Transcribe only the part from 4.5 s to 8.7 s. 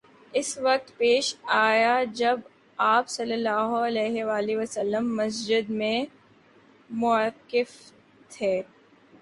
وسلم مسجد میں معتکف تھے